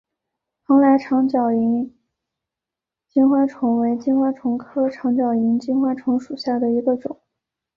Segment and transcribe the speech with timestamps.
[0.65, 1.95] 蓬莱长脚萤
[3.07, 7.21] 金花虫为金花虫科长脚萤金花虫属下的一个种。